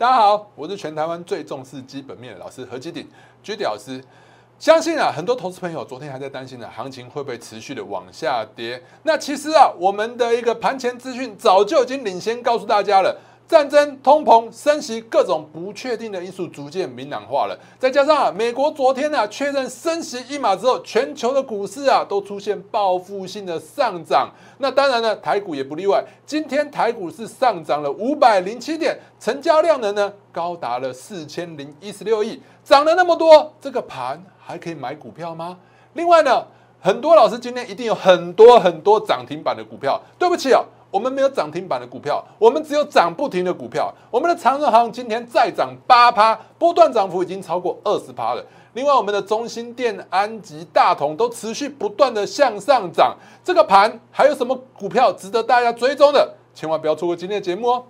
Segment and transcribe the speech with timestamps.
[0.00, 3.06] 大家好，我是全台湾最重视基本面的老师何基鼎
[3.42, 4.02] 居迪老师。
[4.58, 8.82] 相信啊，很多投资朋友昨天还在担心呢，行情会不会持续的往下跌？
[9.02, 13.14] 那其实啊，我们的一个盘前资讯早就已经领先告诉大家了。
[13.50, 17.58] 战争、通膨、升息，各种不确定的因素逐渐明朗化了。
[17.80, 24.30] 再加上啊，美国昨天呢确认升息一码之后，全球的股市啊都出现报复性的上涨。
[24.58, 26.00] 那当然呢，台股也不例外。
[26.24, 35.58] 今天台股是上涨了五百零七点，成交量呢呢高达了四千零一十六亿，涨了那么多，这个盘还可以买股票吗？
[35.94, 36.46] 另外呢，
[36.80, 40.00] 很多老师今天一定有很多很多涨停板的股票。
[40.20, 40.62] 对不起啊。
[40.90, 43.92] 我们没有涨停板的股票，我们只有涨不停的股票。
[44.10, 48.44] 我们的长荣行今天再涨八趴，波段涨幅已经超过二十趴了。
[48.72, 53.16] 另外，我们的中心店、安吉、大同都持续不断的向上涨。
[53.42, 56.34] 这个盘还有什么股票值得大家追踪的？
[56.54, 57.84] 千万不要错过今天的节目哦！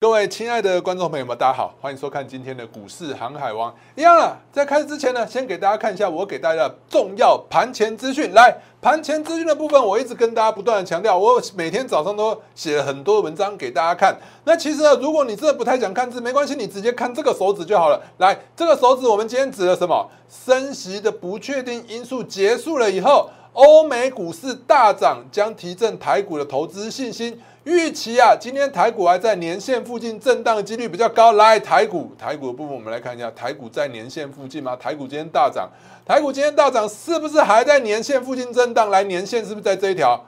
[0.00, 3.74] 各位亲爱的观众朋友们，大家好，欢迎收看今天的股市航海王。
[3.96, 8.32] 一样了，在开始之前呢，先给大家看一下我给大家的重要盘前资讯。
[8.32, 14.16] 来，盘前资讯的部分，我一直跟大家不断的强调，我每天早上都写了很多文章给大家看。
[14.44, 18.00] 那其实呢，如果你真的不太想看字，没关系，你直接看这个手指就好了。
[18.18, 20.08] 来，这个手指我们今天指了什么？
[20.30, 27.40] 升息的不确定因素结束了以后，欧美股市大涨，将提振台股的投资信心。
[27.68, 31.32] 预期啊，今天台股还在年线附近震荡的几率比较高。
[31.32, 34.74] 来，台股，台股的部分我们来看一下，台股在年线附近吗？
[34.74, 35.68] 台股今天大涨，
[36.06, 38.88] 台股今天大涨，是不是还在年线附近震荡？
[38.88, 40.18] 来，年线是不是在这一条？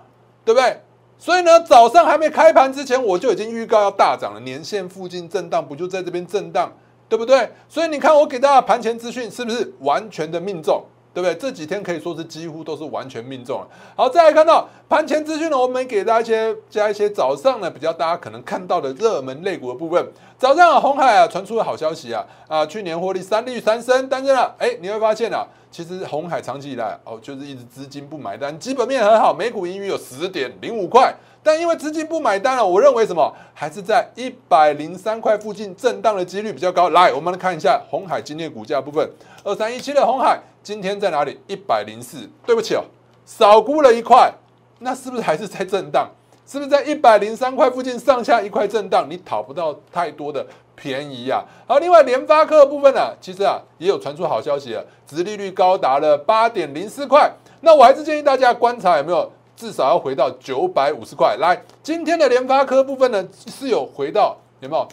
[0.44, 0.80] 对不对？
[1.16, 4.41] 所以呢，早上还没开盘之前，我就已经预告要大涨了。
[4.41, 6.70] 年线附近震荡，不就在这边震荡，
[7.08, 7.48] 对不对？
[7.70, 10.84] 所以你看，我给大家盘前资讯是不是完全的命中？
[11.12, 11.34] 对不对？
[11.34, 13.66] 这几天可以说是几乎都是完全命中了。
[13.97, 20.06] 好，再来看到盘前资讯呢，我们给大家一些加一些早上呢比较大家可能看到的热门类股的部分。
[20.39, 31.14] 早上啊，红海啊传出了好消息啊啊，去年获利三率三升，但是呢，哎，你会发现啊，其实红海长期以来哦就是一直资金不买单，基本面很好，每股盈余有十点零五块。
[31.42, 36.90] 但因为资金不买单了，我认为什么还是在一百零三块附近震荡的几率比较高。
[36.90, 39.11] 来，我们来看一下红海今天股价部分，
[39.42, 41.40] 二三一七的红海今天在哪里？
[41.46, 42.28] 一百零四。
[42.46, 42.84] 对不起哦，
[43.24, 44.32] 少估了一块，
[44.78, 46.08] 那是不是还是在震荡？
[46.46, 49.06] 是不是在一百零三块附近上下一块震荡？
[49.08, 51.44] 你讨不到太多的便宜呀。
[51.66, 57.30] 好，另外联发科的部分呢，其实啊也有传出好消息了，殖利率高达了八点零四块。
[57.60, 59.30] 那我还是建议大家观察有没有。
[59.56, 61.36] 至少要回到九百五十块。
[61.38, 64.88] 来，今天的联发科部分呢是有回到有没有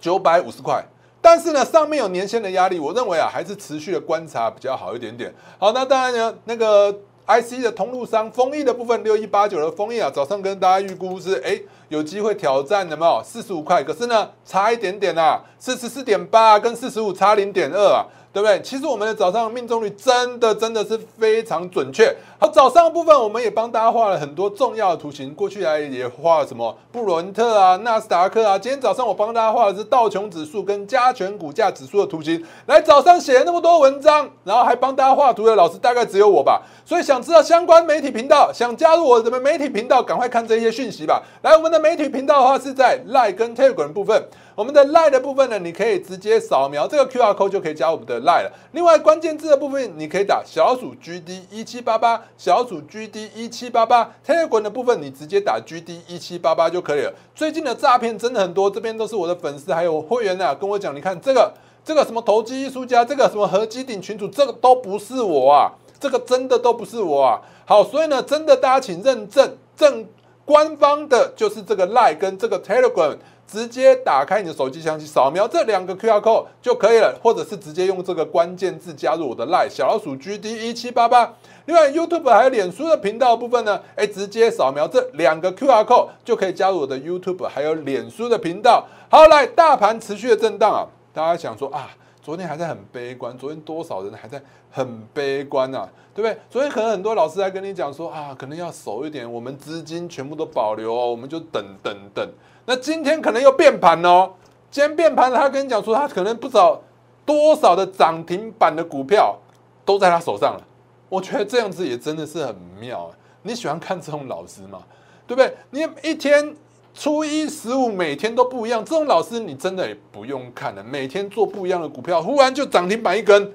[0.00, 0.82] 九百五十块？
[1.24, 5.34] 但是呢，上面有年限的压力，我认为啊，还是持续的观察比较好一点点。
[5.58, 6.92] 好，那当然呢，那个
[7.26, 11.58] IC 的通路商封印的部分六一八九的封印啊，早上跟大家预估是哎
[11.88, 13.82] 有机会挑战的没有四十五块？
[13.82, 18.06] 可是呢，差一点点啊，四十四点八跟四十五差零点二啊。
[18.34, 18.60] 对不对？
[18.62, 22.12] 其实我们的早上命中率真的真的是非常准确。
[22.36, 25.32] 好，早上的部分我们也帮大家画了很多重要的图形。
[25.32, 28.58] 过去来也画了什么布伦特啊、纳斯达克啊。
[28.58, 32.44] 今天早上我帮大家画的是道琼指数跟加权股价指数的图形。
[32.66, 36.60] 来，早上写了那么多文章，然后还帮大家画图的老师大概只有我吧。
[36.84, 41.22] 所以想知道相关媒体频道，想加入我的媒体频道，赶快看这些讯息吧。
[41.42, 44.28] 来，我们的媒体频道的话是在 Line 跟 Telegram 部分。
[44.54, 48.52] 我们的 Line 的部分呢，你可以直接扫描这个 QR code 就可以加我们的 Line 了。
[48.70, 54.14] 另外关键字的部分，你可以打小鼠 GD 一七八八，小鼠 GD 一七八八。
[54.24, 57.12] Telegram 的部分，你直接打 GD 一七八八就可以了。
[57.34, 61.52] 最近的诈骗真的很多，这边都是我的粉丝还有会员啊，跟我讲，你看这个
[61.84, 67.40] 这个什么投机艺术家，这个什么合基顶群主，这个都不是我啊，这个真的都不是我啊。
[67.66, 70.06] 好，所以呢，真的大家请认证正
[70.44, 73.16] 官方的，就是这个 Line 跟这个 Telegram。
[73.46, 81.30] 直接打开你的手机相机，扫描这两个 QR code 就可以了，或者是直接用这个关键字加入我的 Line 小老鼠 GD 一七八八。
[81.66, 88.86] 另外 YouTube 还有脸书的频道部分呢，哎，直接扫描这两个 QR code 就可以加入我的 YouTube 还有脸书的频道。
[89.10, 91.90] 好，来，大盘持续的震荡啊，大家想说啊，
[92.22, 94.42] 昨天还在很悲观，昨天多少人还在
[94.74, 96.36] 很悲观啊，对不对？
[96.50, 102.28] 所以可能很多老师在跟你讲说啊，可能要守一点，我们资金全部都保留哦，我们就等等等。
[102.66, 104.32] 那今天可能又变盘哦，
[104.72, 106.82] 今天变盘了，他跟你讲说，他可能不知道
[107.24, 109.38] 多少的涨停板的股票
[109.84, 110.66] 都在他手上了。
[111.08, 113.04] 我觉得这样子也真的是很妙。
[113.04, 113.10] 啊
[113.46, 114.82] 你喜欢看这种老师吗？
[115.26, 115.54] 对不对？
[115.68, 116.56] 你一天
[116.94, 120.82] 初一十五每天都不一样，这种老师你真的也不用看了。
[120.82, 123.54] 每天做不一样的股票，忽然就涨停板一根，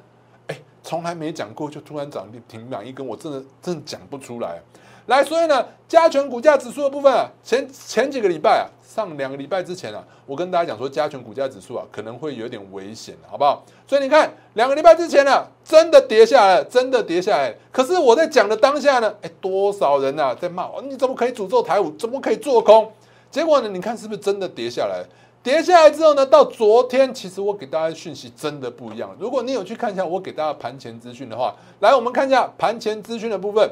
[0.83, 4.59] 从来没讲过，就突然涨停板一根，我真的真的讲不出来。
[5.07, 13.65] 来，所以呢，加权股价指数的部分啊，前前几个礼拜啊，上两个礼拜之前啊，我跟大家讲说，加权股价指数啊，可能会有点危险，好不好？
[13.87, 17.51] 所以你看，两个礼拜之前呢，真的跌下来，真的跌下来。
[17.71, 22.91] 可是我在讲的当下呢，哎，多少人啊在骂我，你怎么可以诅咒台股，怎么可以做空？
[23.31, 25.03] 结果呢，你看是不是真的跌下来？
[25.41, 29.15] 跌下来之后呢，到昨天，其实我给大家讯息真的不一样。
[29.17, 33.71] 如果你有去看一下我给大家盘前资讯的话，来，我们看一下盘前资讯的部分。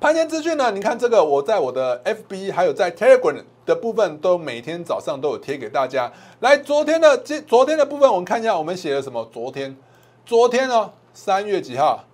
[0.00, 0.70] 盘前资讯呢？
[0.72, 6.12] 你看这个，我在我的 FB 还有在 Telegram 的部分，都每天早上都有贴给大家。
[6.40, 9.26] 来，昨天的今昨天的部分，我们看一下，我们写了什么？
[9.32, 9.74] 昨天，
[10.26, 10.90] 昨天呢？
[11.14, 12.04] 三月几号？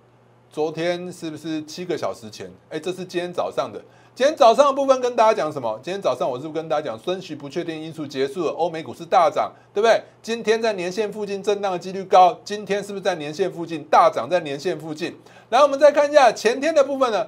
[0.49, 2.49] 昨天是不是七个小时前？
[2.69, 3.81] 哎，这是今天早上的。
[4.15, 5.79] 今天早上的部分跟大家讲什么？
[5.81, 9.99] 今天早上我是不是跟大家讲，孙许不确定因素结束了，欧美股市大涨，对不对？
[10.21, 14.29] 今天在年线附近震荡的几率高，今天是不是在年线附近大涨？
[14.29, 15.17] 在年线附近。
[15.49, 17.25] 来，我们再看一下前天的部分呢？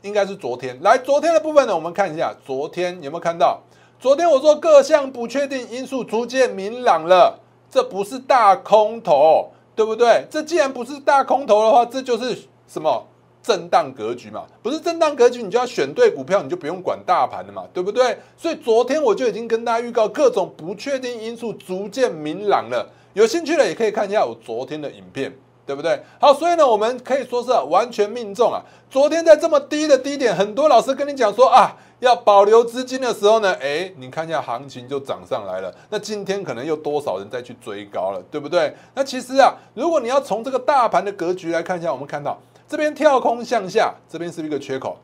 [0.00, 3.60] 应该是昨天来，昨天的部分呢，我们看一下，昨天有没有看到？
[4.00, 7.38] 昨天我说各项不确定因素逐渐明朗了，
[7.70, 10.24] 这不是大空头，对不对？
[10.30, 13.06] 这既然不是大空头的话，这就是什么
[13.46, 14.42] 震荡格局嘛？
[14.60, 18.18] 不是震荡格局，你就要选对股票，你就不用管大盘了嘛，对不对？
[18.36, 22.90] 所以昨天我就已经跟大家预告，各种不确定因素逐渐明朗了。
[23.12, 25.32] 有兴趣的也可以看一下我昨天的影片。
[25.66, 26.00] 对不对？
[26.20, 28.62] 好，所以呢，我们可以说是完全命中啊。
[28.88, 35.74] 昨天在这么低的低点，很多老师跟你讲说啊，要保留资金的时候呢，哎，你看一下行情就涨上来了。
[35.90, 38.72] 那今天可能又多少人再去追高了，对不对？
[38.94, 44.98] 那其实啊，如果你要从这个大盘的格局来看一下，我们看到这边跳空向下，这边是一个缺口，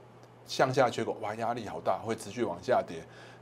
[0.46, 2.96] 向下缺口，哇，压力好大，会持续往下跌。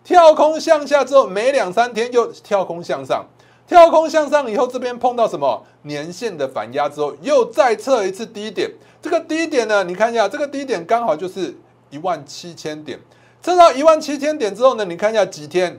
[0.05, 3.25] 跳空向下之后，没两三天又跳空向上。
[3.67, 8.69] 跳空向上以后，这边碰到什么年线的反压之后，又再测一次低点。
[9.00, 11.56] 这个低点呢，你看一下，这个低点刚好就是
[11.90, 12.99] 一万七千点。
[13.40, 15.78] 测到一万七千点之后呢，你看一下几天，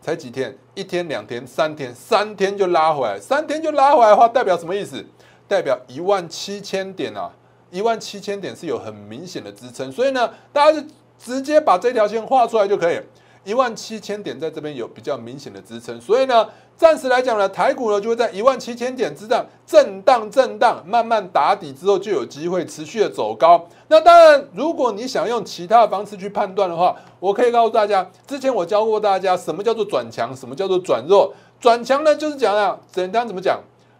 [0.00, 0.56] 才几天？
[0.74, 3.18] 一天、两天、三天，三天就拉回来。
[3.18, 5.04] 三天就拉回来的话，代表什么意思？
[5.48, 7.32] 代表一万七千点啊！
[7.70, 10.86] 一万七千点是有很明显的支撑，所以呢，大家就
[11.18, 13.00] 直接把这条线画出来就可以。
[13.44, 23.66] 一万七千点在这边有比较明显的支撑，所以呢，暂时来讲呢，台股呢就会在一万七千点之上震荡震荡，慢慢打底之后就有机会持续的走高。
[23.86, 31.32] 那当然，如果你想用其他的方式去判断的话，我可以告诉大家，之前我教过大家什么叫做转强，什么叫做转弱。
[31.58, 33.58] 转强呢，就是讲啊，简单怎么讲，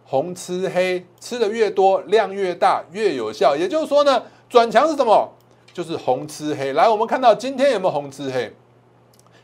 [0.09, 3.55] 红吃黑，吃的越多，量越大，越有效。
[3.55, 5.31] 也就是说呢，转强是什么？
[5.71, 6.73] 就是红吃黑。
[6.73, 8.51] 来，我们看到今天有没有红吃黑？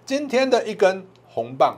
[0.07, 1.77] 今天的一根红棒，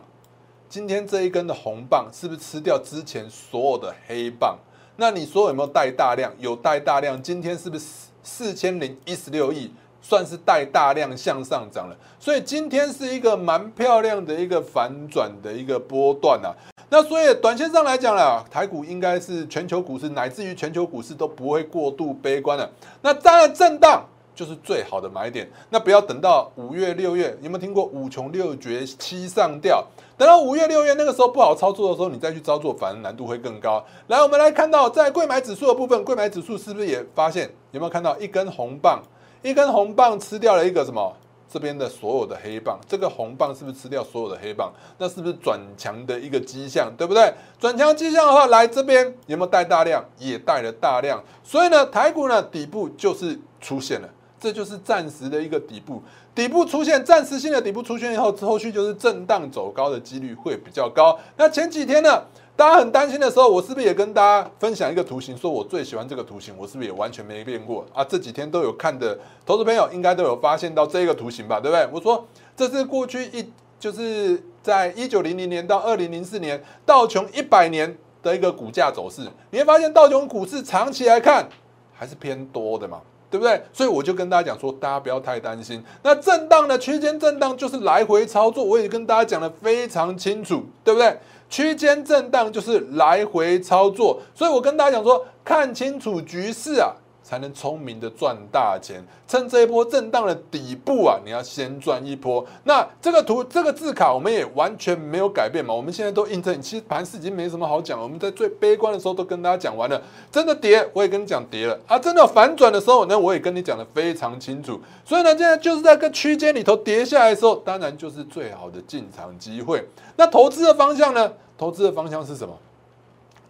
[0.70, 4.58] 今天这一根的红棒是不是吃掉之前所有的黑棒？
[4.96, 6.32] 那你说有没有带大量？
[6.40, 7.22] 有带大量。
[7.22, 7.86] 今天是不是
[8.24, 9.70] 四千零一十六亿，
[10.02, 11.98] 算是带大量向上涨了？
[12.18, 16.56] 所以今天是一个蛮漂亮的一个反转的一个波段啊。
[16.90, 22.70] 那所以短线上来讲呢，台股应该是全球股市乃至于全球股市都不会过度悲观的。
[23.02, 24.06] 那当然震荡。
[24.38, 29.84] 就是最好的买点，那不要等到五月六月，有没有听过五穷六绝七上吊？
[30.16, 33.84] 等到五月六月那个时候不好操作的时候，你再去操作，反而难度会更高。
[34.06, 39.02] 来，我们来看到在贵买指数的部分，贵买指数是不是也发现有没有看到一根红棒？
[39.42, 41.12] 一根红棒吃掉了一个什么？
[41.50, 44.72] 这边的所有的黑棒，这个红棒是不是吃掉所有的黑棒？
[44.98, 46.92] 那是不是转强的一个迹象？
[46.98, 47.34] 对不对？
[47.60, 50.04] 转强迹象的话，来这边有没有带大量？
[50.18, 54.10] 也带了大量，所以呢，台股呢底部就是出现了。
[54.40, 56.00] 这就是暂时的一个底部，
[56.36, 61.18] 底部出现暂时性的底部出现以后，后续就是震荡走高的几率会比较高。
[61.38, 62.22] 那前几天呢，
[62.58, 68.04] 大家很担心的时候，我是不是也跟大家分享一个图形，说我最喜欢这个图形，我是不是也完全没变过啊？
[68.04, 71.88] 这几天都有看的投资朋友应该都有发现到这个图形吧，对不对？
[71.94, 73.48] 我说这是过去一
[73.80, 79.22] 就是在一九零零年到二零零四年道琼一百年的一个股价走势，
[79.52, 81.48] 你会发现道琼股市长期来看
[81.94, 83.00] 还是偏多的嘛。
[83.30, 83.62] 对不对？
[83.74, 85.84] 所以我就跟大家讲说，大家不要太担心。
[86.04, 91.18] 那震荡的区间震荡就是来回操作，我也跟大家讲的非常清楚，对不对？
[91.50, 96.94] 区间震荡就是来回操作，所以我跟大家讲说，看清楚局势啊。
[97.28, 102.46] 才能聪明的赚大钱，趁这一波震荡的底部啊，你要先赚一波。
[102.64, 106.62] 那这个图这个字卡我们也完全没有改变嘛，我们现在都印证。
[106.62, 110.02] 其实盘市已经没什么好讲，我们在最悲观的时候都跟大家讲完了。
[110.32, 112.00] 真的跌，我也跟你讲跌了啊。
[112.00, 114.80] 真的反转的时候，那我也跟你讲的非常清楚。
[115.04, 119.86] 所以呢，现在就是在个区间里头跌下来的时候，当然就是最好的进场机会。
[120.16, 121.34] 那投资的方向呢？
[121.58, 122.58] 投资的方向是什么？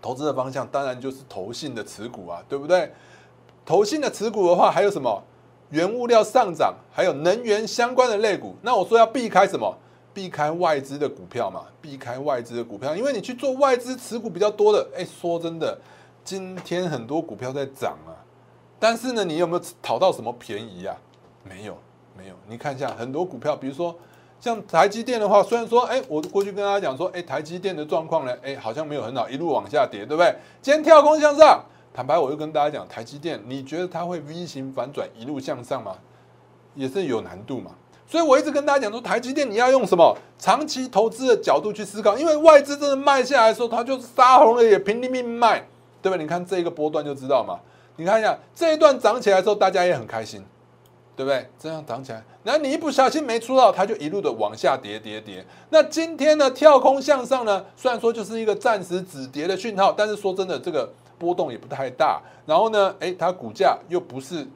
[0.02, 2.92] 投资的方向当然就是投信的持股啊，对不对？
[3.68, 5.22] 投信的持股的话，还有什么？
[5.72, 8.56] 原物料上涨，还有能源相关的类股。
[8.62, 9.78] 那我说要避开什么？
[10.14, 14.88] 避开外资的股票嘛，避开外资的股票，因为你去做外资持股比较多的。
[14.96, 15.78] 哎，说真的，
[16.24, 18.16] 今天很多股票在涨啊，
[18.80, 20.96] 但是呢，你有没有讨到什么便宜啊？
[21.44, 21.78] 没有，
[22.18, 22.36] 没有。
[22.48, 23.94] 你看一下很多股票，比如说
[24.40, 30.34] 像台积电的话，虽然说，哎，我过去跟大家讲说，哎，台积电的状况呢，哎，好像没有很好，一路往下跌，对不对？
[30.62, 31.62] 今天跳空向上。
[31.98, 35.96] 坦白，我就跟大家讲，台积电，你觉得它会 V 型反转一路向上吗？
[36.75, 37.72] 也是有难度嘛。
[38.06, 45.68] 所以我一直跟大家讲说，台积电你要用什么长期投资的角度去思考，因为外资真的卖下来的时候，它就是杀红了也拼命卖，
[46.00, 46.16] 对吧？
[46.16, 47.58] 你看这一个波段就知道嘛。
[47.96, 50.46] 你看一下这一段涨起来之后，大家也很开心，
[51.16, 51.50] 对不对？
[51.58, 55.44] 这样涨起来，那你一不小心没出到，它就一路的往下跌跌跌。
[55.72, 60.88] 那今天呢，跳空向上呢，虽然说就是一个暂时止跌的讯号，但是说真的，这个。
[61.18, 64.48] 波动也不太大，然后呢，哎，它股价又不是，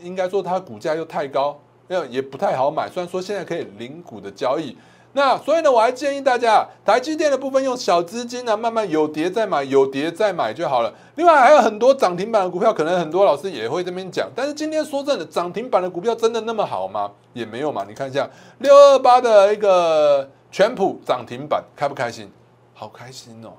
[0.00, 2.88] 应该说它股价又太高，那也不太好买。
[2.88, 4.76] 虽然说现在可以零股的交易，
[5.12, 10.94] 那所以呢，我还建议大家，台积电的部分用小资金呢，慢慢有跌再买，有跌再买就好了。
[11.16, 17.10] 另外还有很多涨停板的股票，可能很多老师也会这边讲，但是今天说真的，涨停板的股票真的那么好吗？
[17.32, 17.84] 也没有嘛。
[17.88, 22.30] 你看一下六二八的一个全普涨停板，开不开心？
[22.72, 23.50] 好开心哦。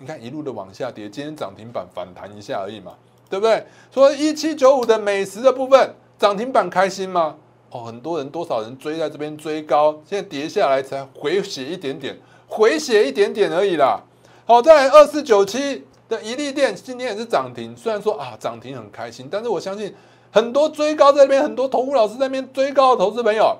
[0.00, 2.94] 你看一路的往下跌，今天涨停板反弹一下而已嘛，
[3.28, 3.62] 对不对？
[3.92, 7.36] 说一七九五的美食的部分涨停板开心吗？
[7.68, 14.00] 哦，很多人多少人追在这边追高，现在跌下来才回血一点点，回血一点点而已啦。
[14.46, 19.94] 好，再来二四九七的一利店今天也是涨停，虽然说啊涨停很开心，但是我相信
[20.30, 23.54] 很多追高在这边，很多投顾老师在那边追高的投资朋友，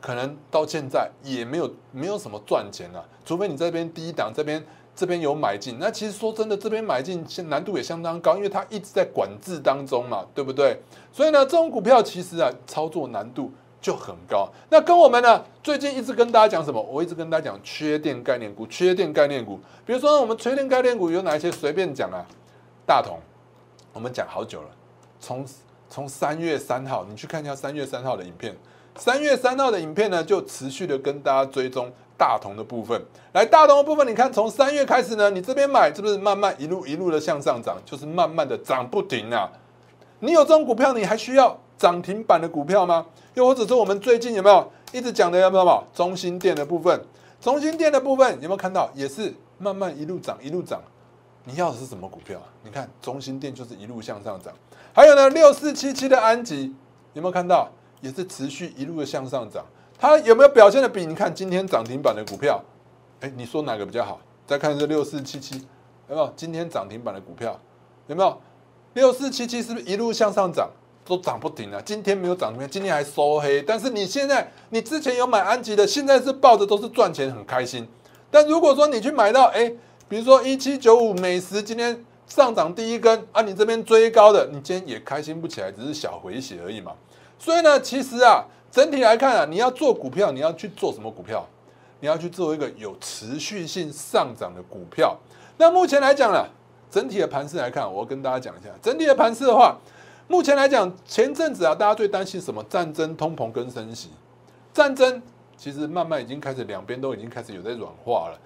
[0.00, 4.60] 可能到现在也没有没有什么赚钱啊，除非你这边低档这边。
[4.96, 10.80] 这边有买进，那其实说真的，这边买进难度也相当高，因为它一直在管制当中嘛，对不对？
[11.12, 14.48] 所以呢，这种股票其实啊，操作难度就很高。
[14.70, 16.80] 那跟我们呢，最近一直跟大家讲什么？
[16.80, 19.58] 我一直跟大家讲缺电概念股，缺电概念股。
[19.84, 21.50] 比如说，我们缺电概念股有哪一些？
[21.50, 22.24] 随便讲啊，
[22.86, 23.18] 大同，
[23.92, 24.68] 我们讲好久了。
[25.18, 25.44] 从
[25.90, 28.56] 从三月三号，你去看一下三月三号的影片。
[28.96, 31.90] 三月三号的影片呢，就持续的跟大家追踪。
[32.16, 39.50] 大同的部分，来大同的部分，你看从三月开始呢，你这边买是不是慢慢一路一路的向上涨，就是慢慢的涨不停啊？
[40.20, 43.04] 你有这种股票，你还需要涨停板的股票吗？
[43.34, 47.04] 又或者说我们最近有没有一直讲的有没有中心店的部分？
[47.40, 50.80] 中心店的部分有没有看到也是慢慢一路涨一路涨？
[51.42, 52.46] 你要的是什么股票啊？
[52.62, 54.54] 你看中心店就是一路向上涨，
[54.92, 56.72] 还有呢六四七七的安吉
[57.12, 57.68] 有没有看到
[58.04, 59.64] 也是持续一路的向上涨？
[59.98, 62.62] 它有没有表现的比你看今天涨停板的股票？
[63.20, 64.20] 哎，你说哪个比较好？
[64.46, 65.56] 再看这六四七七，
[66.10, 67.58] 有没有今天涨停板的股票？
[68.06, 68.38] 有没有
[68.92, 69.62] 六四七七？
[69.62, 70.68] 是不是一路向上涨，
[71.06, 71.80] 都涨不停啊？
[71.82, 73.62] 今天没有涨停，今天还收黑。
[73.62, 77.88] 但是你现在，你之前有买安吉的，现在是抱着都是赚钱，很开心。
[78.30, 79.72] 但如果说你去买到，哎，
[80.10, 86.92] 比如说一七九五美食今天上涨第一根啊，你这边追高的，你今天也开心不起来，只是小回血而已嘛。
[87.38, 88.44] 所以呢，其实啊。
[88.74, 91.46] 整体来看啊，你要做股票，你要去做什么股票？
[92.00, 95.16] 你要去做一个有持续性上涨的股票。
[95.58, 96.44] 那目前来讲呢，
[96.90, 99.76] 整体的盘势来看，我要跟大家讲一下，整体的盘势的话，
[100.26, 102.64] 目前来讲，前阵子啊，大家最担心什么？
[102.64, 104.10] 战争、通膨跟升息。
[104.72, 105.22] 战争
[105.56, 108.40] 其实慢慢已经开始，两边都已经开始有在软化了。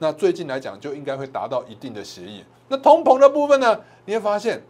[0.00, 2.44] 那最近来讲，就应该会达到一定的协议。
[2.68, 4.62] 那通膨的部分呢，你会发现，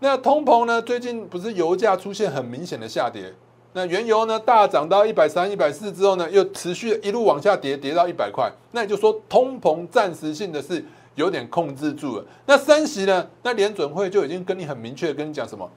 [0.00, 3.34] 那通膨呢，最近不是油价出现很明显的下跌。
[3.72, 8.50] 那原油呢大涨到一百三、一百四之后呢，又持续一路往下跌，跌到一百块。
[8.72, 10.84] 那也就说，通膨暂时性的是
[11.16, 12.24] 有点控制住了。
[12.46, 13.26] 那升息呢？
[13.42, 15.68] 那联准会就已经跟你很明确跟你讲什么？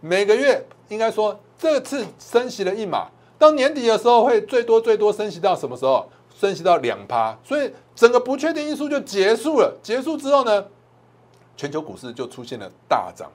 [0.00, 6.06] 每个月应该说这次升息了一码，到年底的时候会最多最多升息到什么时候？
[6.38, 7.36] 升息到两趴。
[7.42, 9.74] 所以整个不确定因素就结束了。
[9.82, 10.64] 结束之后呢，
[11.56, 13.30] 全球股市就出现了大涨。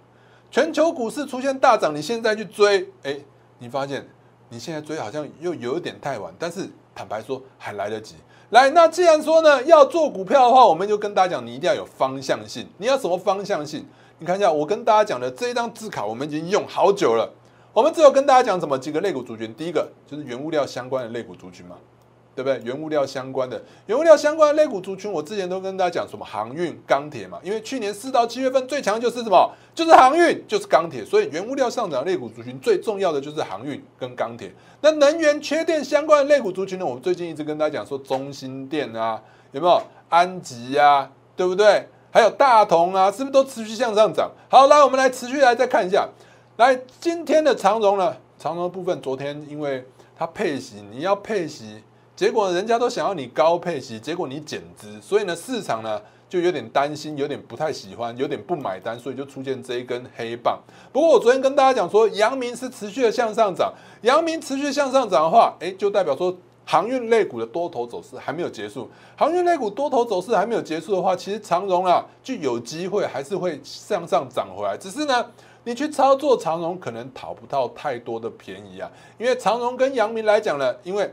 [0.50, 3.20] 全球股市出现大涨，你现在去追，哎。
[3.60, 4.08] 你发现
[4.50, 8.14] 你现在追好像又有一点太晚，但是坦白说还来得及。
[8.52, 12.68] 来，那既然说呢要做股票的话，我们就跟大家讲，你一定要有方向性。
[12.78, 13.84] 你要什么方向性？
[14.20, 17.34] 你看一下我跟大家讲的这一张字卡，我们已经用好久了。
[17.74, 21.76] 我们只有跟大家讲什么几个类股族群，第一个就是原物料相关的类股族群嘛。
[22.38, 22.62] 对不对？
[22.64, 27.40] 原物料相关的，原物料相关的类股族群，我之前都跟大家讲什么航运、钢铁嘛。
[27.42, 29.52] 因为去年四到七月份最强就是什么？
[29.74, 31.04] 就是航运，就是钢铁。
[31.04, 34.54] 所以原物料上涨类股族群最重要的就是航运跟钢铁。
[34.82, 36.86] 那能源缺电相关的类股族群呢？
[36.86, 39.20] 我们最近一直跟大家讲说中心电啊，
[39.52, 39.82] 有没有？
[40.10, 41.88] 安吉呀，对不对？
[42.12, 44.32] 还有大同啊，是不是都持续向上涨？
[44.48, 46.08] 好，来我们来持续来再看一下，
[46.58, 49.84] 来今天的长荣呢，长荣部分昨天因为
[50.16, 51.84] 它配息，你要配息，
[52.18, 60.60] 结果人家都想要你高配息，结果你减资，所以呢市场呢就有点担心，有点不太喜欢，有点不买单，所以就出现这一根黑棒。
[60.92, 63.72] 不过我昨天跟大家讲说，阳明是持续的向上涨，
[64.02, 66.36] 阳明持续向上涨的话，哎，就代表说。
[66.70, 74.76] 航运类股的多头走势还没有结束，航运类股多头走势还没有结束的话，其实长荣啊就有机会还是会向上涨回来。
[74.78, 75.26] 只是呢，
[75.64, 81.10] 你去操作长荣可能讨不到太多的便宜啊，因为长荣跟阳明来讲呢，因为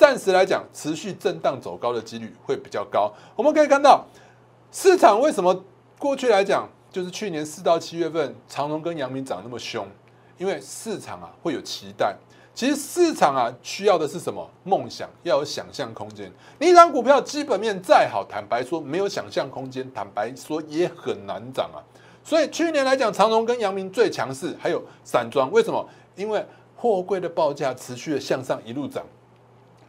[0.00, 3.12] 暂时来讲持续震荡走高的几率会比较高。
[3.36, 4.02] 我们可以看到
[4.72, 5.62] 市场为什么
[5.98, 9.86] 过去来讲，就是去年四到七月份长荣跟阳明涨那么凶，
[10.38, 12.16] 因为市场啊会有期待。
[12.54, 14.48] 其实市场啊，需要的是什么？
[14.64, 16.32] 梦想，要有想象空间。
[16.58, 21.84] 你一张股票基本面再好，坦白说没有想象空间，坦白说也很难涨啊。
[22.24, 25.52] 所以去年来讲，长荣跟阳明最强势，还有散装。
[25.52, 25.86] 为什么？
[26.16, 26.42] 因为
[26.74, 29.04] 货柜的报价持续的向上一路涨。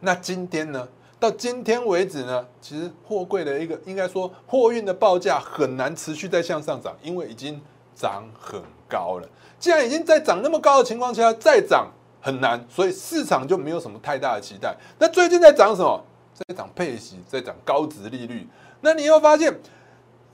[0.04, 0.86] 那今天呢？
[1.18, 7.60] 到今天为止呢，其实货柜的一个应该说货运的报价很难持续在向上涨，因为已经
[7.94, 9.28] 涨很高了。
[9.58, 11.90] 既然已经在涨那么高的情况下，再涨。
[12.24, 14.76] 很难，所以市场就没有什么太大的期待。
[14.98, 16.04] 那最近在涨什么？
[16.34, 18.46] 在涨配息，在涨高值利率。
[18.80, 19.52] 那你又发现，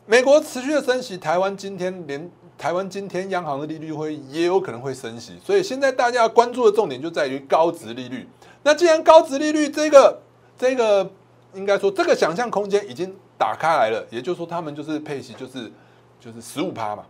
[0.04, 5.38] 美国持续的升息，台湾今天连台湾今天央行的利率会也有可能会升息。
[5.42, 8.28] 所以现在大家关注的重点就在于高值利率。
[8.64, 10.20] 那既然高值利率这个
[10.58, 11.08] 这个
[11.54, 15.72] 应该说这个想象空间已经打开来了，也就是说他们就是配息就是
[16.20, 17.04] 就是十五趴嘛。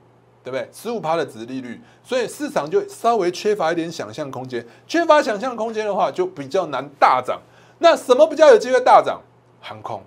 [0.44, 0.66] 对不对？
[0.72, 4.64] 十五趴的值利率，所以市场就稍微缺乏一点想象空间。
[4.86, 7.38] 缺乏想象空间的话，就比较难大涨。
[7.80, 9.20] 那什么比较有机会大涨？
[9.60, 10.00] 航空，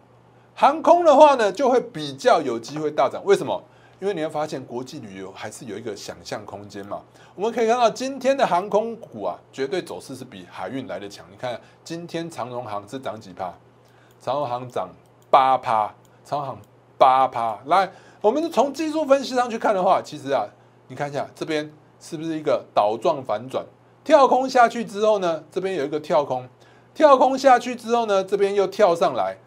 [0.55, 3.23] 航空的话呢，就会比较有机会大涨。
[3.23, 3.61] 为什么？
[4.01, 6.99] 因为你会发现国际旅游还是有一个想象空间嘛。
[7.35, 11.23] 我们可以看到今天的航空股啊，绝对走势是比海运来的强。
[11.29, 13.53] 你看今天长荣航是涨几趴？
[14.19, 14.89] 长荣航涨
[15.29, 15.93] 八趴，
[16.25, 16.57] 长荣航
[16.97, 17.91] 八趴，来。
[18.21, 20.47] 我们从技术分析上去看的话，其实啊，
[20.87, 23.63] 你看一下这边是不是一个倒状反转，
[24.03, 26.49] 跳空下去之后呢，这边有一个跳空，
[26.95, 29.37] 跳空下去之后呢，这边又跳上来，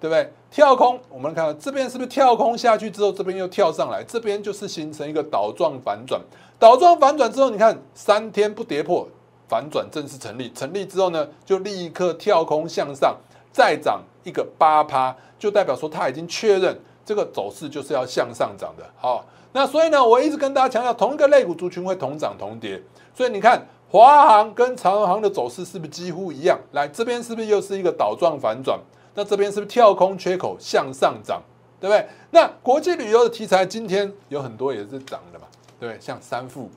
[0.00, 0.32] 对不对？
[0.50, 6.20] 跳空，我们看到这边是不是跳空下去之后，这边又跳上来，这边就是形成一个倒状反转，
[6.58, 9.08] 倒状反转之后，你看三天不跌破，
[9.48, 13.16] 反转正式成立，成立之后呢，就立刻跳空向上，
[13.52, 16.78] 再涨一个八趴，就代表说它已经确认。
[17.06, 22.82] 这个走势就是要向上涨的，好，那所以呢，我一直跟大家强调，同一个类股族群会同涨同跌，
[23.14, 26.58] 所以你看华航跟长航的走势是不是几乎一样？
[26.72, 28.80] 来这边是不是又是一个倒状反转？
[29.14, 31.42] 那这边是不是跳空缺口向上涨？
[31.80, 32.06] 对不对？
[32.30, 35.46] 那国际旅游的题材今天有很多也是涨的嘛，
[35.78, 35.98] 对？
[36.00, 36.70] 像三富，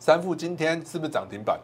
[0.00, 1.60] 三富今天是不是涨停板？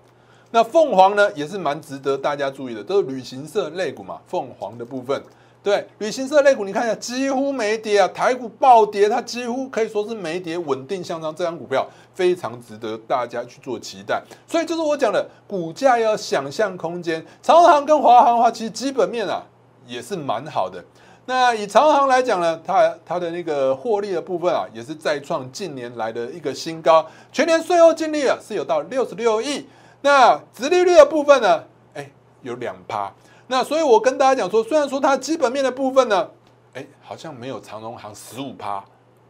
[0.53, 5.21] 那凤凰呢，也是蛮值得大家注意的，都是旅行社类股嘛，凤凰的部分。
[5.63, 8.09] 对，旅行社类股，你看一下，几乎没跌啊。
[8.09, 11.35] 台股暴跌，它几乎可以说是没跌，稳定向上。
[11.35, 14.23] 这张股票非常值得大家去做期待。
[14.47, 17.25] 所以就是我讲的，股价要想象空间。
[17.43, 19.45] 长航跟华航的话，其实基本面啊
[19.87, 20.85] 也是蛮好的。
[21.27, 27.07] 那以长航来讲呢，它它的那个获利的部分啊，也是再创近年来的一个新高。
[27.31, 29.67] 全年税后净利啊是有到六十六亿。
[30.03, 31.65] 那殖利率的部分呢，
[31.95, 32.11] 哎，
[32.43, 33.13] 有两趴。
[33.47, 36.29] 那所以，我跟大家讲说，虽然说它基本面的部分呢，
[36.73, 38.85] 哎，好像没有长荣行十五趴，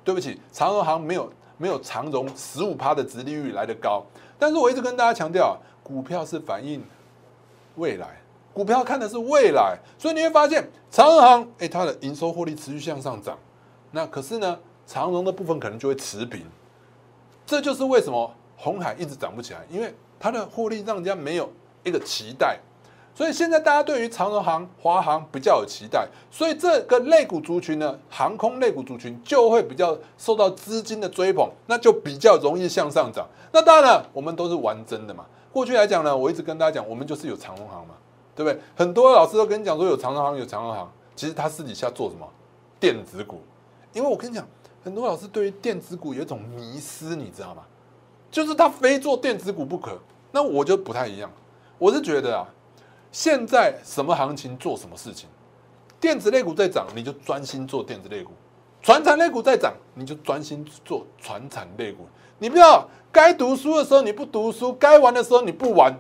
[0.05, 4.05] 对不起，长荣行没有没有长荣十五趴的殖利率来的高，
[4.39, 6.85] 但是我一直跟大家强调，股票是反映
[7.77, 8.20] 未来，
[8.53, 13.39] 股票看的是未来，所以你会发现长荣行，哎，它的营收获利持续向上涨，
[13.93, 16.45] 那可是呢，长荣的部分可能就会持平，
[17.47, 21.51] 这就是为什么红海一直涨不起来，因为它的获利让人家没有
[21.85, 22.59] 一个期待。
[23.13, 33.27] 所以现在大家对于长荣航、华航比较有期待，所以这个类股族群呢，航空类股族群就会比较受到资金的追捧，那就比较容易向上涨。
[33.53, 35.27] 那当然了，我们都是玩真的嘛。
[35.53, 37.95] 过去来讲呢，我一直跟大家讲，我们就是有长荣航嘛，
[38.43, 38.63] 对不对？
[38.75, 42.27] 很多老师都跟你讲说有长荣航，有长荣航，其实他私底下做什么？
[42.79, 43.43] 电子股。
[43.93, 44.47] 因为我跟你讲，
[44.83, 47.63] 很多老师对于电子股有一种迷思，你知道吗？
[48.31, 49.99] 就是他非做电子股不可。
[50.33, 51.31] 那我就不太一样，
[51.77, 52.47] 我是觉得啊。
[53.13, 55.29] 现在什么行情做什么事情，
[56.01, 58.31] 电子类股在涨，你就专心做电子类股；
[58.81, 62.07] 船产类股在涨，你就专心做船产类股。
[62.39, 65.93] 你不要该读书的时候你不读书，该玩的时候你不玩，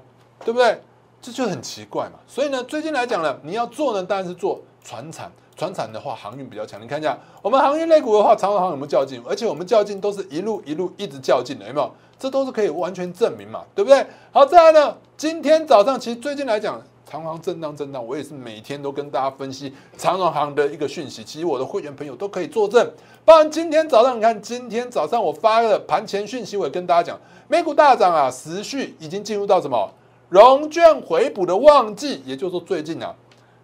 [0.44, 0.81] 对不对？
[1.20, 2.18] 这就很奇怪嘛。
[2.26, 5.30] 所以呢，最近来讲呢，你要做呢，当然是做船产。
[5.56, 6.80] 船产的话，航运比较强。
[6.80, 9.22] 你看一下，我们航运类股的话，长航有没有较劲？
[9.28, 11.90] 而且我们较劲都是一路一路一直较劲的，有没有？
[12.18, 14.06] 这都是可以完全证明嘛，对不对？
[14.33, 21.22] 好，再来呢，今天早上其实最近来讲，长航震荡震荡，我也是每天都跟大家分析长荣航的一个讯息。
[21.22, 22.90] 其实我的会员朋友都可以作证。
[23.26, 29.92] 包含今天早上，你看今天早上我发了盘前讯息，我也跟大家讲，美股大涨啊，时序已经进入到什么
[30.31, 33.14] 融券回补的旺季，也就是说最近啊。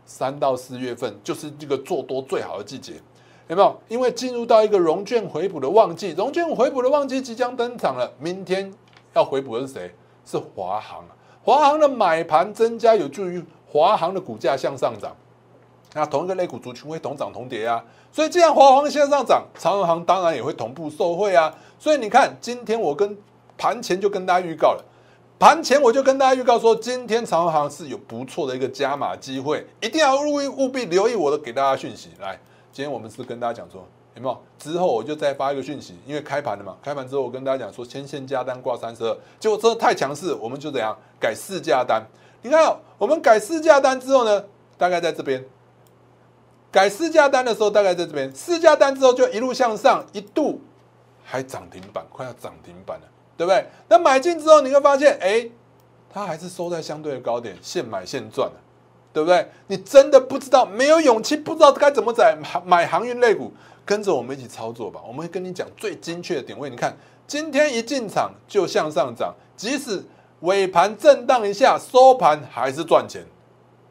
[0.05, 2.93] 三到四月份就是这个做多最好的季节，
[3.49, 3.77] 有没有？
[3.89, 8.09] 因为进入到一个融券回补的旺季，融券回补的旺季即将登场了。
[8.21, 8.73] 明天
[9.15, 9.93] 要回补的是谁？
[10.25, 11.11] 是华航啊！
[11.43, 15.13] 华航的买盘增加，有助于华航的股价向上涨。
[15.93, 21.53] 那同一个类股族群会同涨同跌啊，所以既然华航向上涨，长荣航当然也会同步受惠啊。
[21.81, 23.19] 所以你看，今天我跟
[23.59, 24.85] 盘前就跟大家预告了。
[25.39, 32.09] 盘前我就跟大家预告说，今天长航是有不错的一个加码机会，一定要务务必留意我的给大家讯息。
[32.19, 32.41] 来，
[32.73, 34.43] 今天我们是跟大家讲说，有没有？
[34.59, 42.03] 之后我就再发一个讯息，因为开盘了嘛，开盘之后我跟大家讲说，先线加单挂三十二，结果这太强势，我们就怎样改四价单？
[42.41, 44.43] 你看，我们改四价单之后呢，
[44.79, 45.45] 大概在这边
[46.73, 50.63] 改四价单的时候，大概在这边四价单之后就一路向上，一度
[51.23, 53.07] 还涨停板，快要涨停板了。
[53.37, 53.67] 对不对？
[53.89, 55.49] 那买进之后，你会发现，哎，
[56.09, 58.51] 它还是收在相对的高点，现买现赚
[59.13, 59.49] 对不对？
[59.67, 63.53] 你真的不知道，没有勇气，不知道该怎么买买航运类股，
[63.85, 65.01] 跟着我们一起操作吧。
[65.07, 66.69] 我们会跟你讲最精确的点位。
[66.69, 66.97] 你看，
[67.27, 70.05] 今天一进场就向上涨，即使
[70.41, 73.25] 尾盘震荡一下，收盘还是赚钱，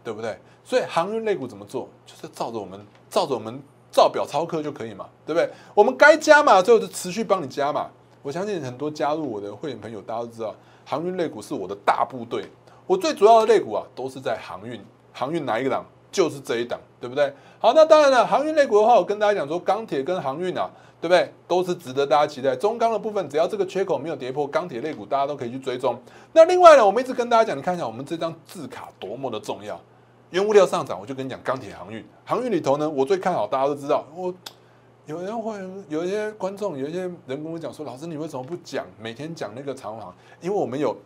[0.04, 0.38] 对不对？
[0.64, 1.90] 所以航运类股怎么做？
[2.06, 2.80] 就是照着我们，
[3.10, 5.50] 照着我们照表操课就可以嘛，对不对？
[5.74, 7.90] 我们该加码最后就持续帮你加码。
[8.26, 12.44] 我相信很多加入我的会员朋友，大家都知道，航运类股是我的大部队。
[12.88, 14.82] 我最主要的类股啊，都是在航运，
[15.14, 17.32] 航运哪一个档就是这一档，对不对？
[17.60, 20.68] 好，那当然了，航运类股的话，我跟大家讲说，钢铁跟航运啊，
[21.00, 21.32] 对不对？
[21.48, 22.56] 都是值得大家期待。
[22.56, 25.96] 中钢的部分，只要这个缺口没有跌破，钢铁类股大家都可以去追踪。
[26.34, 29.80] 那另外呢，我们一直跟大家讲，你看一下我们这张字卡多么的重要。
[30.32, 34.34] 原物料上涨，我就跟你讲钢铁航运，航运里头呢，我最看好，大家都知道我。
[35.06, 40.12] 有人会有一些观众，有一些人跟我讲说：“老师，你为什么不讲每天讲那个长航？
[40.42, 40.98] 因为我们有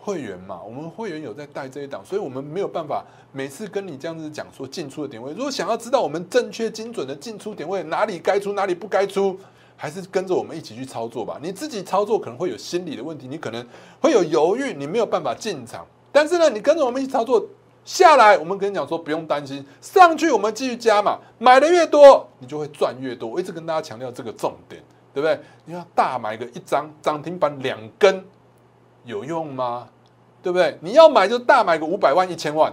[0.00, 5.30] 会员嘛，我们会员有在带这一档，所以我们没有办法每次跟你这样子讲说进出的点位。
[5.32, 9.38] 如果想要知道我们正确精准的进出点位，哪里该出，哪里不该出，
[9.76, 11.38] 还是跟着我们一起去操作吧。
[11.40, 13.64] 你自己操作可能会有心理的问题，你可能
[14.00, 15.86] 会有犹豫，你没有办法进场。
[16.10, 17.46] 但是呢，你跟着我们一起操作。”
[17.86, 23.30] 下来，我们跟你讲说不用担心，上去我们继续加嘛，买的越多，你就会赚越多。
[23.30, 24.82] 我一直跟大家强调这个重点，
[25.14, 25.40] 对不对？
[25.64, 28.24] 你要大买个一张涨停板两根，
[29.04, 29.88] 有用吗？
[30.42, 30.76] 对不对？
[30.80, 32.72] 你要买就大买个五百万一千万，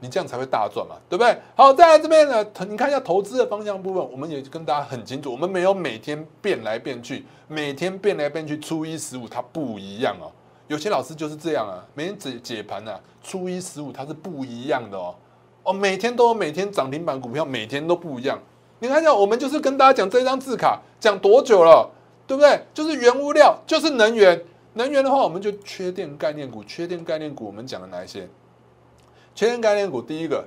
[0.00, 1.36] 你这样才会大赚嘛，对不对？
[1.54, 10.32] 好，再来这边呢，你看一下投资的方向部分，我们也跟大家很清楚，我们没有每天变来变去，每天变来变去，初一十五它不一样哦。
[10.66, 15.14] 有些老师就是这样啊，每天解解盘啊，初一十五它是不一样的哦，
[15.62, 18.38] 哦，每天都有每天涨停板股票，每天都不一样。
[18.78, 21.90] 你看一下，我们就是跟大家讲这张字卡讲多久了，
[22.26, 22.62] 对不对？
[22.72, 24.42] 就是原物料，就是能源。
[24.72, 28.26] 能源的话，我们就缺电概念股，缺电概念股我们讲了哪一些？
[29.34, 30.44] 缺电概念股第一个，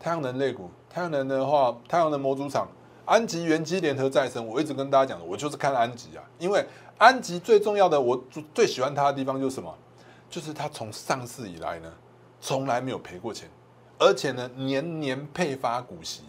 [0.00, 2.66] 太阳能类股，太阳能的话，太阳能模组厂，
[3.04, 6.66] 安吉、元基、联合再生，我一直跟大家讲的，我就是看安吉啊，因为。
[7.00, 8.22] 安吉最重要的，我
[8.54, 9.74] 最喜欢它的地方就是什么？
[10.28, 11.90] 就是它从上市以来呢，
[12.42, 13.48] 从来没有赔过钱，
[13.98, 16.24] 而且呢，年年配发股息，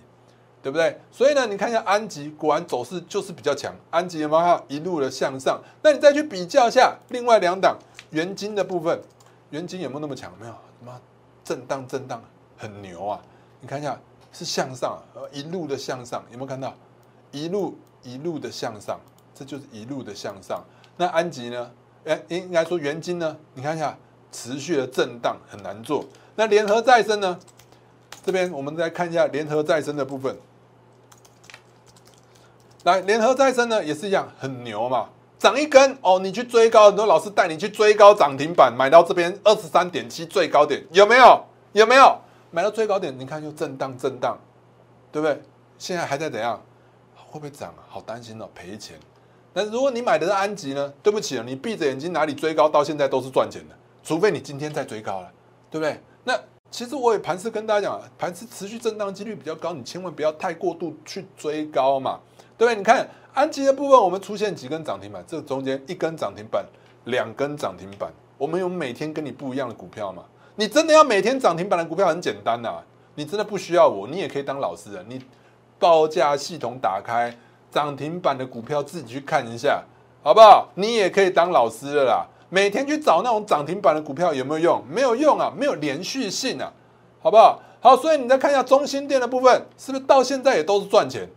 [0.64, 0.98] 对不对？
[1.12, 3.76] 所以呢，你看一下安吉，果然走势就是比较强。
[3.90, 5.62] 安吉有没有一路的向上？
[5.84, 7.78] 那你再去比较一下另外两档
[8.12, 8.98] 元金的部分，
[9.50, 10.32] 元金有没有那么强？
[10.40, 11.02] 没有，什么
[11.44, 12.24] 震荡震荡
[12.58, 13.22] 很牛啊！
[13.60, 14.00] 你看一下
[14.32, 14.98] 是向上，
[15.34, 16.74] 一路的向上，有没有看到？
[17.32, 18.98] 一路一路的向上。
[19.42, 20.64] 这就是一路的向上。
[20.98, 21.72] 那安吉呢？
[22.06, 23.36] 哎，应该说元金呢？
[23.56, 23.98] 你看一下，
[24.32, 26.06] 持续的震荡很难做。
[26.36, 27.40] 那联合再生呢？
[28.24, 30.38] 这边我们再看一下联合再生的部分。
[32.84, 41.44] 来，联合再生呢也是一样，很牛嘛，涨一根哦，你去追高，很多老师带你去追高涨停板，买到这边二十三点七最高点，有没有？
[41.74, 42.16] 有没有？
[42.52, 44.38] 买到最高点，你看又震荡震荡，
[45.12, 45.42] 对不对？
[45.80, 46.62] 现在还在怎样？
[47.16, 47.82] 会不会涨啊？
[47.88, 49.00] 好担心哦，赔钱。
[49.54, 50.94] 但如果你买的是安吉呢？
[51.04, 55.32] 对不起啊，你闭着眼睛哪里追高到现在都是赚钱的，除非你今天再追高了，
[55.70, 56.00] 对不对？
[56.24, 62.20] 那其实我也盘是跟大家讲，盘是持续震荡几率比较高，你千万不要太过度去追高嘛，
[62.58, 62.78] 对不对？
[62.78, 66.66] 你看安吉的部分，我们出现几根涨停板，这中间一根涨停板，
[67.06, 70.24] 两根涨停板，我们有每天跟你不一样的股票嘛？
[70.56, 72.82] 你真的要每天涨停板的股票很简单呐，
[73.16, 75.22] 你真的不需要我，你也可以当老师的，你
[75.78, 77.36] 报价系统打开，
[77.72, 79.82] 涨停板的股票自己去看一下，
[80.22, 80.68] 好不好？
[80.76, 82.28] 你也可以当老师了啦。
[82.50, 84.84] 每天去找那种涨停板的股票有没有用？
[84.90, 86.72] 没有用啊，没有连续性啊，
[87.22, 87.62] 好不好？
[87.80, 91.28] 好，所以你再看一下中心店的部分，是不是到现在也都是赚钱？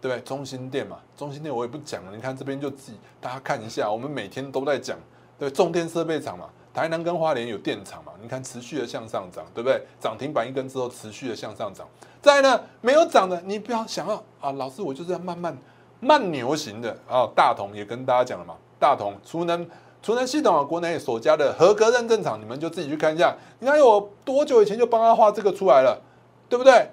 [0.00, 0.20] 对不对？
[0.22, 4.98] 中心店嘛，中心店我也不讲了，你看这边就自己大家看一下，我们每天都在讲，
[5.38, 6.46] 对，重电设备厂嘛。
[6.72, 8.12] 台南跟花莲有电厂嘛？
[8.22, 9.82] 你看持续的向上涨，对不对？
[10.00, 11.86] 涨停板一根之后持续的向上涨。
[12.22, 15.56] 再呢，没有涨的，你不要想要啊，老师我就是要慢慢
[16.00, 17.28] 慢牛型的啊。
[17.34, 19.68] 大同也跟大家讲了嘛，大同储能
[20.02, 23.34] 储能系统啊，国内首家的合格认证厂，你们就自己去看一下。
[23.58, 26.00] 你看我多久以前就帮他画这个出来了，
[26.48, 26.88] 对不对？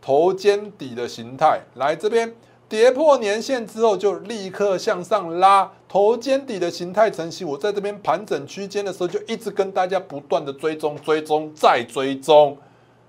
[0.00, 2.34] 头肩底的形态，来这边。
[2.68, 7.48] 跌破年线之后，就立刻向上拉，头肩底的形态成型。
[7.48, 12.58] 我在这边盘整区间的时候，就一直跟大家不断的追踪、追踪、再追踪，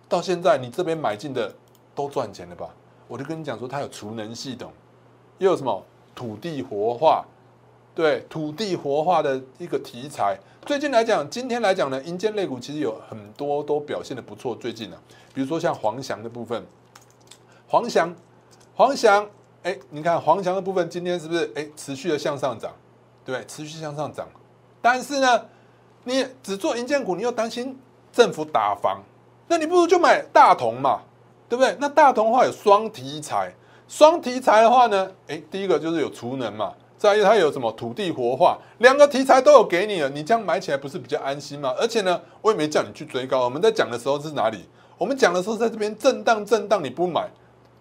[0.07, 1.53] 到现在你这边买进的
[1.93, 2.69] 都赚钱了吧？
[3.09, 4.71] 我就跟你讲说，它有储能系统，
[5.39, 5.83] 又有什么
[6.15, 7.25] 土地活化，
[7.93, 10.39] 对，土地活化的一个题材。
[10.65, 14.55] 最近来讲，今天来讲呢，银建类股其实有很多都表现的不错。
[14.55, 14.95] 最近呢，
[15.33, 16.65] 比如说像黄翔的部分，
[17.67, 18.15] 黄翔，
[18.73, 19.27] 黄翔。
[19.63, 22.71] 哎，你看黄强的部分今天是不是哎持续的向上涨，
[23.25, 23.45] 对不对？
[23.45, 24.27] 持续向上涨，
[24.81, 25.45] 但是呢，
[26.05, 27.77] 你只做银建股，你又担心
[28.11, 29.01] 政府打房，
[29.47, 31.01] 那你不如就买大同嘛，
[31.49, 31.75] 对不对？
[31.77, 33.53] 那大同的话有双题材，
[33.87, 41.75] 双题材的话呢，哎，第一个就是有储能嘛，再一个它有什么土地活化，两个题材都有给你了，你这样买起来不是比较安心吗？
[41.77, 44.65] 而且呢，我也没叫你去追高，我们在讲的时候是哪里？
[44.97, 47.29] 我们讲的时候在这边震荡震荡，你不买。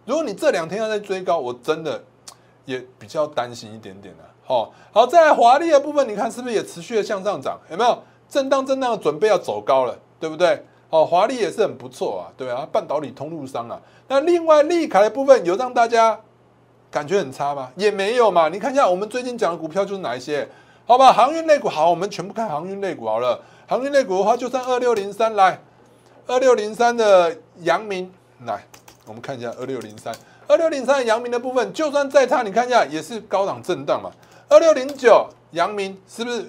[0.09, 2.03] 如果你这两天要再追高，我真的
[2.65, 4.25] 也比较担心一点点的。
[4.43, 7.61] 好，好，在华丽的部分，你看是不是也持续的向上涨？
[7.71, 10.65] 有没有震荡震荡准备要走高了，对不对？
[10.89, 13.79] 哦，华丽也是很不错啊，对啊，半导体通路商啊。
[14.07, 16.19] 那另外利凯的部分有让大家
[16.91, 17.71] 感觉很差吗？
[17.77, 18.49] 也没有嘛。
[18.49, 20.49] 你看一下我们最近讲的股票就是哪一些？
[20.87, 23.39] 好吧，航运类股好，我们全部看航运类股好了。
[23.67, 25.61] 航运类股的话，就算二六零三来，
[26.27, 28.11] 二六零三的阳明
[28.47, 28.65] 来。
[29.09, 30.15] 我们看一下二六零三，
[30.47, 34.11] 二六零三阳明的部分，就算再差，你看一下也是高档震荡嘛。
[34.51, 36.45] 二六零九阳明是不是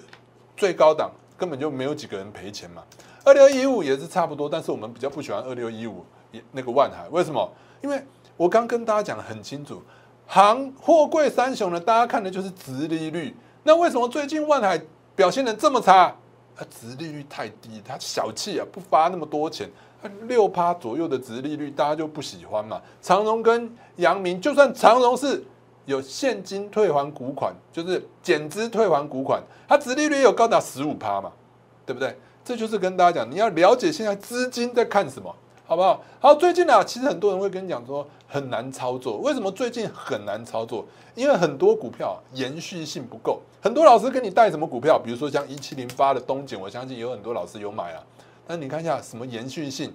[0.58, 1.10] 最高档？
[1.38, 2.84] 根本就没有几个人赔钱嘛。
[3.24, 6.06] 二六一五也是差不多，但是我们比较不喜欢二六一五
[6.52, 7.50] 那个万海，为什么？
[7.82, 8.04] 因为
[8.36, 9.82] 我刚跟大家讲的很清楚，
[10.28, 13.34] 行货柜三雄呢，大家看的就是殖利率。
[13.64, 14.82] 那为什么最近万海
[15.16, 16.14] 表现的这么差？
[16.56, 19.70] 它殖利率太低，它小气啊，不发那么多钱。
[20.28, 22.82] 六趴左右的值利率，大家就不喜欢嘛。
[23.02, 25.44] 长荣跟阳明，就算长荣是
[25.86, 31.32] 有现金退还股款，就是减资退还股款，它值利率也有高达十五趴嘛，
[31.86, 32.16] 对不对？
[32.46, 35.36] 这就是跟大家讲，你要了解现在资金在看什么，
[35.66, 36.02] 好不好？
[36.20, 40.86] 好，最近呢，其实很多人会跟你讲说很难操作，为什么最近很难操作？
[41.14, 48.02] 因为很多股票延续性不够，很多老师跟你带什么股票，比如说像一七零八的东锦，我相信有很多老师有买啊。
[48.52, 49.94] 那你看一下什么延续性，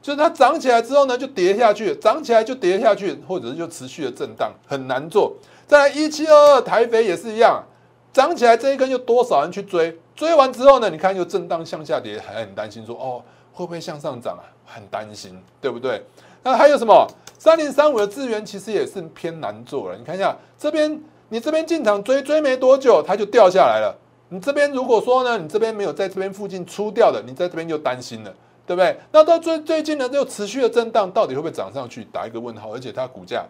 [0.00, 5.34] 就是它涨起来之后呢，就跌下去，涨起来就跌下去，或者是就持续的震荡，很难做。
[5.66, 7.64] 在一七二二台肥也是一样，
[8.12, 13.20] 涨起来这一根又多少人去追，追完之后呢，你看又震荡向下跌，还很担心说哦
[13.52, 14.46] 会不会向上涨啊？
[14.64, 16.00] 很担心，对不对？
[16.44, 17.04] 那还有什么
[17.36, 19.98] 三零三五的资源其实也是偏难做了。
[19.98, 23.98] 你看一下这边，你这边进场追追没多久，它就掉下来了。
[24.28, 28.34] 你这边如果说呢，你这边没有在这边附近出掉的，你在这边就担心了，
[28.66, 28.98] 对不对？
[29.12, 32.04] 那到最最近呢，又持续的震荡，到底会不会涨上去？
[32.12, 32.74] 打一个问号。
[32.74, 33.46] 而且它股价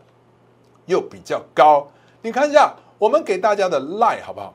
[0.84, 1.88] 又比较高，
[2.20, 4.52] 你看一下我们给大家的 lie 好不好？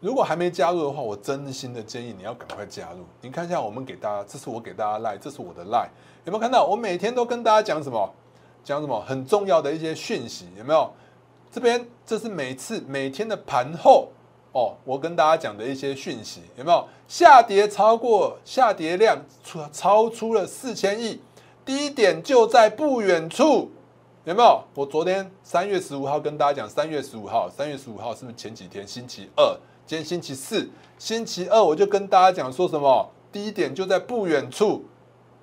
[0.00, 3.04] 如果还没加入的话，我真心的建议你要赶快加入。
[3.20, 5.88] 你看一下我们给大家，这是我给大家 lie，这是我的 lie，
[6.24, 6.64] 有没有看到？
[6.64, 8.08] 我每天都跟大家讲什么？
[8.62, 10.88] 讲什么很重要的一些讯息，有没有？
[11.50, 14.10] 这边这是每次每天的盘后。
[14.58, 21.20] 哦，我跟大家讲的一些讯息有没有下跌超过下跌量超超出了四千亿，
[21.64, 23.70] 低点就在不远处，
[24.24, 24.60] 有没有？
[24.74, 29.56] 我昨天三月十五号跟大家讲，三月十五号，三月十五号是不是前几天星期二？
[29.86, 30.68] 今天星期四，
[30.98, 34.84] 星期二我就跟大家讲说什么低点就在不远处，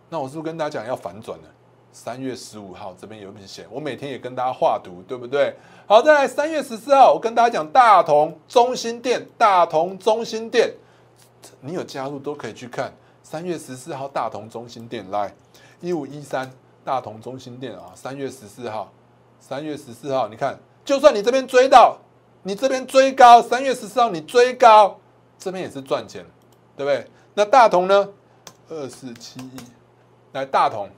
[0.09, 1.54] 那我是不是跟大家讲要反转了？
[1.95, 5.55] 三月十五号这边有明显，我每天也跟大家画图，对不对？
[5.87, 10.73] 好，再来三月十四号，我跟大家讲大同中心店，大同中心店，
[11.61, 12.93] 你有加入都可以去看。
[13.23, 15.33] 三月十四号大同中心店来
[15.79, 16.51] 一五一三
[16.83, 18.91] 大同中心店啊，三月十四号，
[19.39, 21.97] 三月十四号，你看，就算你这边追到，
[22.43, 24.99] 你这边追高，三月十四号你追高，
[25.39, 26.25] 这边也是赚钱，
[26.75, 27.09] 对不对？
[27.35, 28.09] 那大同呢？
[28.67, 29.57] 二四七一，
[30.33, 30.89] 来大同。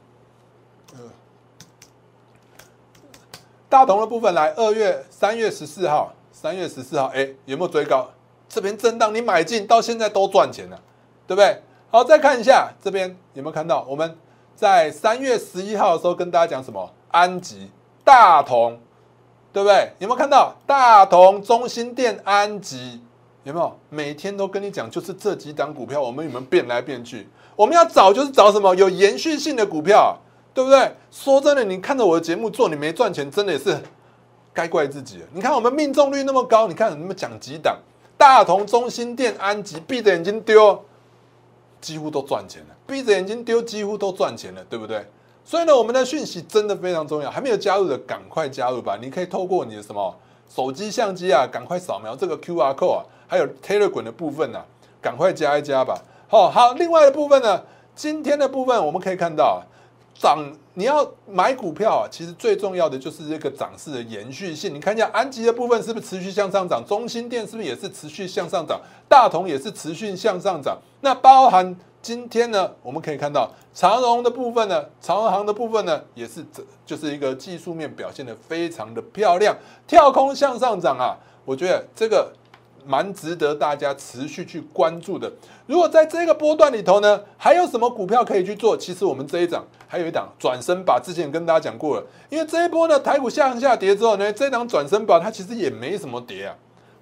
[3.70, 8.10] 大同的部分来，二月三月十四号，三月十四号，哎，有没有追高？
[8.48, 10.80] 这边震荡，你买进到现在都赚钱了，
[11.28, 11.62] 对不对？
[11.92, 13.86] 好，再看一下这边有没有看到？
[13.90, 14.18] 我们
[14.56, 16.90] 在三月十一号的时候跟大家讲什么？
[17.10, 17.70] 安吉、
[18.06, 18.80] 大同，
[19.52, 19.92] 对不对？
[20.00, 23.02] 有没有看到大同、中心店、安吉？
[23.44, 23.78] 有没有？
[23.90, 30.18] 每天都跟你讲，就是这几档股票，我们有没有变来变去，我们要找就是找什么有延续性的股票。
[30.58, 30.92] 对不对？
[31.12, 33.80] 说真的，你看着我的节目做，你没赚钱，真的也是
[34.52, 35.22] 该怪自己。
[35.32, 37.78] 你看我们命中率那么高，你看你们讲几档，
[38.18, 40.84] 大同、中心店、安吉，闭着眼睛丢，
[41.80, 45.06] 几乎都赚钱了；闭着眼睛丢，几乎都赚钱了，对不对？
[45.46, 48.98] 所以呢，我们的讯息真的非常重要，还没有加入的赶快加入吧！
[49.00, 50.16] 你可以透过你的什么
[50.50, 54.60] 手机相机啊，赶快扫描这个 Q R code 啊，还有 Telegram 的部分呢，
[55.00, 56.02] 赶快加一加吧。
[56.28, 57.62] 好好，另外的部分呢，
[57.96, 59.62] 今天的部分我们可以看到。
[60.20, 60.40] 涨，
[60.74, 64.74] 你要买股票啊，其实最重要的就是这个涨势的延续性。
[64.74, 66.84] 你看一下安吉的部分是不是持续向上涨？
[66.86, 68.82] 中心店是不是也是持续向上涨？
[69.08, 70.78] 大同也是持续向上涨。
[71.02, 82.32] 那包含今天呢，我们可以看到长荣的部分呢，长荣行的部分呢，也是这就是一个技术面表现的非常的漂亮，跳空向上涨啊，我觉得这个。
[82.86, 85.32] 蛮值得大家持续去关注的。
[85.66, 88.78] 如果在这个波段里头呢，还有什么股票可以去做？
[88.78, 92.04] 其实我们这一档还有一档转身把，之前跟大家讲过了。
[92.30, 96.56] 因为这一波呢，台股向下跌之后呢，这档转身把它其实也没什么跌啊，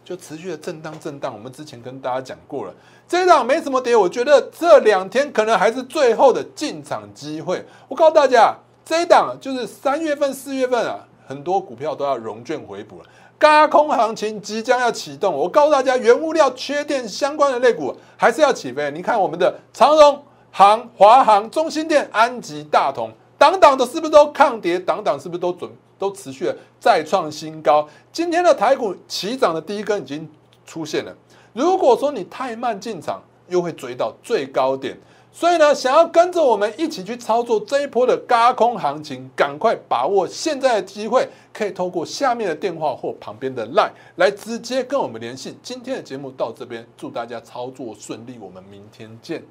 [0.03, 1.33] 就持续的震荡震荡。
[1.33, 2.73] 我们之前跟大家讲过了，
[3.07, 7.63] 这一档没什么跌，我觉得这两天可能还是最后的进场机会。
[7.87, 13.05] 我告诉大家，这一档就是三月份、四月份啊，很多股票都要融券回补了。
[13.37, 18.89] 高空行情即将要启动，我告诉大家，原物料缺电相关的类股还是要起飞。
[18.91, 24.79] 你看我们的长荣、航、华航、中心电、安吉、大同，档档的是不是都抗跌？
[24.79, 25.69] 档档是不是都准
[25.99, 27.87] 都持续的再创新高？
[28.11, 30.27] 今天的台股起涨的第一根已经
[30.65, 31.13] 出现了。
[31.53, 34.97] 如果说你太慢进场，又会追到最高点。
[35.37, 45.57] 所以呢，想要跟着我们一起去操作这一波的高空行情，赶快把握现在的机会，可以透过下面的电话或旁边的 LINE 来直接跟我们联系。
[45.61, 49.43] 今天的节目到这边，祝大家操作顺利，我们明天见。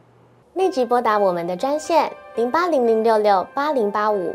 [0.54, 4.34] 立即拨打我们的专线零八零零六六八零八五